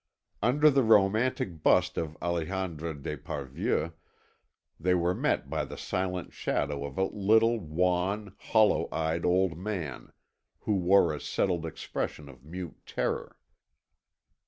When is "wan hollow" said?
7.59-8.89